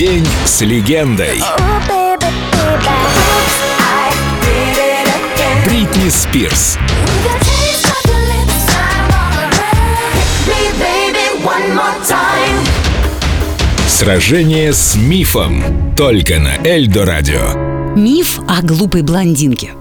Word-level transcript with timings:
День 0.00 0.26
с 0.46 0.62
легендой. 0.62 1.42
Бритни 5.66 6.08
Спирс. 6.08 6.78
Сражение 13.86 14.72
с 14.72 14.96
мифом. 14.96 15.62
Только 15.94 16.38
на 16.38 16.56
Эльдо 16.66 17.04
Радио. 17.04 17.92
Миф 17.94 18.40
о 18.48 18.62
глупой 18.62 19.02
блондинке. 19.02 19.72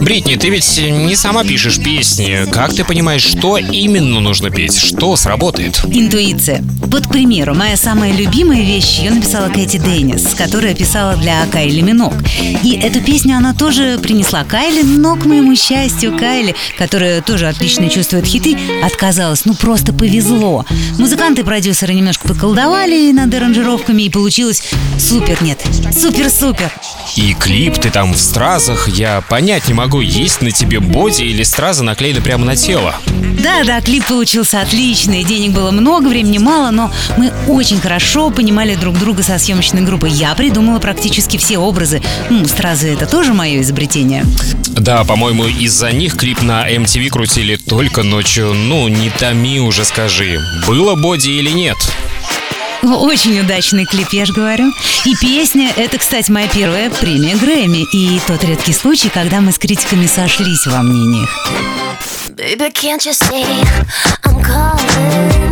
Бритни, 0.00 0.36
ты 0.36 0.48
ведь 0.48 0.78
не 0.78 1.14
сама 1.14 1.44
пишешь 1.44 1.78
песни. 1.78 2.50
Как 2.50 2.74
ты 2.74 2.84
понимаешь, 2.84 3.22
что 3.22 3.56
именно 3.56 4.20
нужно 4.20 4.50
петь? 4.50 4.76
Что 4.76 5.16
сработает? 5.16 5.80
Интуиция. 5.86 6.64
Вот, 6.86 7.06
к 7.06 7.10
примеру, 7.10 7.54
моя 7.54 7.76
самая 7.76 8.12
любимая 8.12 8.62
вещь, 8.62 8.98
ее 8.98 9.12
написала 9.12 9.48
Кэти 9.48 9.78
Деннис, 9.78 10.34
которая 10.34 10.74
писала 10.74 11.16
для 11.16 11.46
Кайли 11.46 11.80
Минок. 11.80 12.14
И 12.62 12.78
эту 12.82 13.00
песню 13.00 13.36
она 13.36 13.54
тоже 13.54 13.98
принесла 14.02 14.44
Кайли, 14.44 14.82
но, 14.82 15.16
к 15.16 15.24
моему 15.24 15.54
счастью, 15.54 16.18
Кайли, 16.18 16.54
которая 16.76 17.22
тоже 17.22 17.48
отлично 17.48 17.88
чувствует 17.88 18.26
хиты, 18.26 18.58
отказалась. 18.84 19.44
Ну, 19.44 19.54
просто 19.54 19.92
повезло. 19.92 20.66
Музыканты 20.98 21.42
и 21.42 21.44
продюсеры 21.44 21.94
немножко 21.94 22.28
поколдовали 22.28 23.12
над 23.12 23.32
аранжировками, 23.32 24.02
и 24.02 24.10
получилось 24.10 24.62
супер, 24.98 25.42
нет, 25.42 25.60
супер-супер. 25.92 26.72
И 27.16 27.34
клип 27.34 27.78
ты 27.78 27.90
там 27.90 28.12
в 28.12 28.18
стразах, 28.18 28.88
я 28.88 29.22
понять 29.32 29.66
не 29.66 29.72
могу, 29.72 30.02
есть 30.02 30.42
на 30.42 30.50
тебе 30.50 30.78
боди 30.78 31.22
или 31.22 31.42
стразы 31.42 31.82
наклеены 31.82 32.20
прямо 32.20 32.44
на 32.44 32.54
тело. 32.54 32.96
Да-да, 33.42 33.80
клип 33.80 34.04
получился 34.04 34.60
отличный, 34.60 35.24
денег 35.24 35.52
было 35.52 35.70
много, 35.70 36.08
времени 36.08 36.36
мало, 36.36 36.70
но 36.70 36.92
мы 37.16 37.32
очень 37.48 37.80
хорошо 37.80 38.28
понимали 38.28 38.74
друг 38.74 38.98
друга 38.98 39.22
со 39.22 39.38
съемочной 39.38 39.80
группой. 39.80 40.10
Я 40.10 40.34
придумала 40.34 40.80
практически 40.80 41.38
все 41.38 41.56
образы. 41.56 42.02
Ну, 42.28 42.46
стразы 42.46 42.92
это 42.92 43.06
тоже 43.06 43.32
мое 43.32 43.62
изобретение. 43.62 44.26
Да, 44.68 45.02
по-моему, 45.04 45.46
из-за 45.46 45.92
них 45.92 46.14
клип 46.18 46.42
на 46.42 46.70
MTV 46.70 47.08
крутили 47.08 47.56
только 47.56 48.02
ночью. 48.02 48.52
Ну, 48.52 48.86
не 48.88 49.08
томи 49.08 49.60
уже 49.60 49.86
скажи, 49.86 50.38
было 50.66 50.94
боди 50.94 51.30
или 51.30 51.52
нет? 51.52 51.78
Очень 52.82 53.38
удачный 53.40 53.84
клип, 53.84 54.08
я 54.12 54.24
же 54.24 54.32
говорю. 54.32 54.72
И 55.04 55.14
песня— 55.20 55.72
это, 55.76 55.98
кстати, 55.98 56.30
моя 56.30 56.48
первая 56.48 56.90
премия 56.90 57.36
Грэмми. 57.36 57.86
И 57.92 58.20
тот 58.26 58.42
редкий 58.44 58.72
случай, 58.72 59.08
когда 59.08 59.40
мы 59.40 59.52
с 59.52 59.58
критиками 59.58 60.06
сошлись 60.06 60.66
во 60.66 60.82
мнениях. 60.82 61.30
Baby, 62.36 62.72
can't 62.72 63.04
you 63.04 63.12
see 63.12 63.44
I'm 64.24 64.42
calling? 64.42 65.51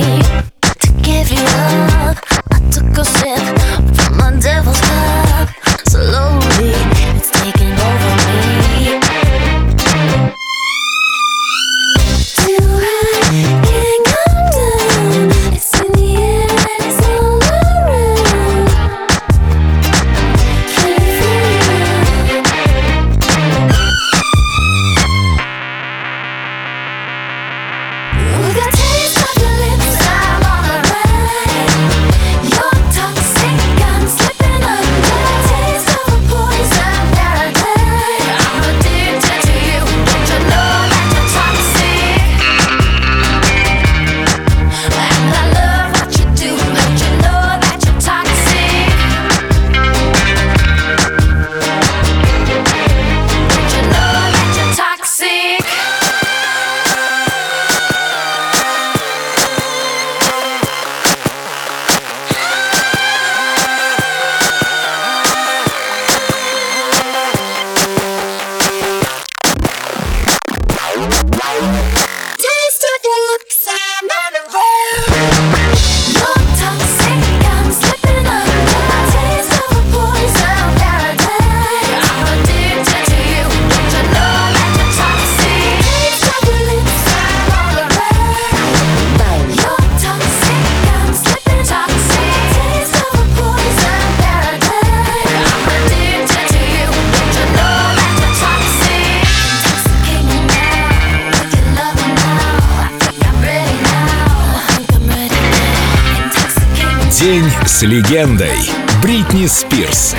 День 107.21 107.45
с 107.67 107.83
легендой. 107.83 108.57
Бритни 109.03 109.45
Спирс. 109.45 110.15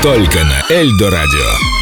Только 0.00 0.42
на 0.42 0.74
Эльдо 0.74 1.10
Радио. 1.10 1.75